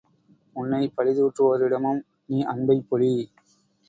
[0.55, 1.99] உன்னைப் பழிதூற்றுவோரிடமும்
[2.25, 3.11] நீ அன்பைப் பொழி!